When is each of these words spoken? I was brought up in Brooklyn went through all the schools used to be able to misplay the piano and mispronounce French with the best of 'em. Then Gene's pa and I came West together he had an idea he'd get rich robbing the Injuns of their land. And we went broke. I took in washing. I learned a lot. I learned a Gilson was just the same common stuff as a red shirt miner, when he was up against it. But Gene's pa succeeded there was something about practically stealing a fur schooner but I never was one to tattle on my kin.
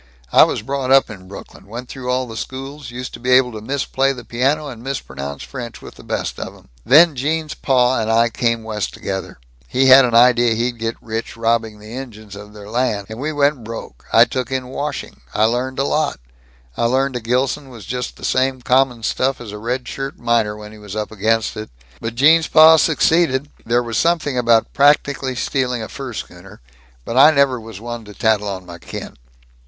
I 0.33 0.41
was 0.45 0.63
brought 0.63 0.89
up 0.89 1.11
in 1.11 1.27
Brooklyn 1.27 1.67
went 1.67 1.87
through 1.87 2.09
all 2.09 2.25
the 2.25 2.35
schools 2.35 2.89
used 2.89 3.13
to 3.13 3.19
be 3.19 3.29
able 3.33 3.51
to 3.51 3.61
misplay 3.61 4.11
the 4.13 4.25
piano 4.25 4.67
and 4.67 4.81
mispronounce 4.81 5.43
French 5.43 5.79
with 5.79 5.93
the 5.93 6.03
best 6.03 6.39
of 6.39 6.55
'em. 6.55 6.69
Then 6.83 7.15
Gene's 7.15 7.53
pa 7.53 7.99
and 7.99 8.09
I 8.11 8.29
came 8.29 8.63
West 8.63 8.95
together 8.95 9.37
he 9.67 9.89
had 9.89 10.03
an 10.03 10.15
idea 10.15 10.55
he'd 10.55 10.79
get 10.79 10.95
rich 11.03 11.37
robbing 11.37 11.77
the 11.77 11.93
Injuns 11.93 12.35
of 12.35 12.51
their 12.53 12.67
land. 12.67 13.05
And 13.11 13.19
we 13.19 13.31
went 13.31 13.63
broke. 13.63 14.05
I 14.11 14.25
took 14.25 14.51
in 14.51 14.69
washing. 14.69 15.21
I 15.35 15.43
learned 15.43 15.77
a 15.77 15.83
lot. 15.83 16.19
I 16.75 16.85
learned 16.85 17.15
a 17.15 17.19
Gilson 17.19 17.69
was 17.69 17.85
just 17.85 18.15
the 18.15 18.25
same 18.25 18.63
common 18.63 19.03
stuff 19.03 19.39
as 19.39 19.51
a 19.51 19.59
red 19.59 19.87
shirt 19.87 20.17
miner, 20.17 20.57
when 20.57 20.71
he 20.71 20.79
was 20.79 20.95
up 20.95 21.11
against 21.11 21.55
it. 21.55 21.69
But 21.99 22.15
Gene's 22.15 22.47
pa 22.47 22.77
succeeded 22.77 23.51
there 23.67 23.83
was 23.83 23.99
something 23.99 24.35
about 24.35 24.73
practically 24.73 25.35
stealing 25.35 25.83
a 25.83 25.87
fur 25.87 26.13
schooner 26.13 26.59
but 27.05 27.17
I 27.17 27.29
never 27.29 27.61
was 27.61 27.79
one 27.79 28.03
to 28.05 28.15
tattle 28.15 28.47
on 28.47 28.65
my 28.65 28.79
kin. 28.79 29.15